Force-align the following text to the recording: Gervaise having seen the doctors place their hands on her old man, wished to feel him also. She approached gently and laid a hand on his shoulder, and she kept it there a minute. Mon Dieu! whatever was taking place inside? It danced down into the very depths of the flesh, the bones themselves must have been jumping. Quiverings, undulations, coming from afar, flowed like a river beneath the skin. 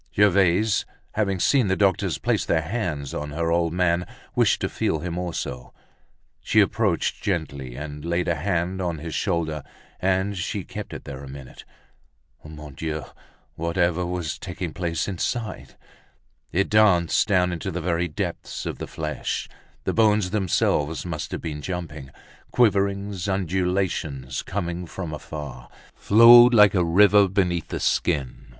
Gervaise 0.15 0.83
having 1.11 1.39
seen 1.39 1.67
the 1.67 1.75
doctors 1.75 2.17
place 2.17 2.43
their 2.43 2.63
hands 2.63 3.13
on 3.13 3.29
her 3.29 3.51
old 3.51 3.71
man, 3.71 4.07
wished 4.35 4.59
to 4.61 4.67
feel 4.67 4.97
him 4.97 5.15
also. 5.15 5.75
She 6.39 6.59
approached 6.59 7.21
gently 7.21 7.75
and 7.75 8.03
laid 8.03 8.27
a 8.27 8.33
hand 8.33 8.81
on 8.81 8.97
his 8.97 9.13
shoulder, 9.13 9.61
and 9.99 10.35
she 10.35 10.63
kept 10.63 10.91
it 10.91 11.03
there 11.03 11.23
a 11.23 11.27
minute. 11.29 11.65
Mon 12.43 12.73
Dieu! 12.73 13.05
whatever 13.53 14.03
was 14.03 14.39
taking 14.39 14.73
place 14.73 15.07
inside? 15.07 15.75
It 16.51 16.71
danced 16.71 17.27
down 17.27 17.51
into 17.53 17.69
the 17.69 17.79
very 17.79 18.07
depths 18.07 18.65
of 18.65 18.79
the 18.79 18.87
flesh, 18.87 19.47
the 19.83 19.93
bones 19.93 20.31
themselves 20.31 21.05
must 21.05 21.29
have 21.31 21.41
been 21.41 21.61
jumping. 21.61 22.09
Quiverings, 22.49 23.27
undulations, 23.27 24.41
coming 24.41 24.87
from 24.87 25.13
afar, 25.13 25.69
flowed 25.93 26.55
like 26.55 26.73
a 26.73 26.83
river 26.83 27.27
beneath 27.27 27.67
the 27.67 27.79
skin. 27.79 28.47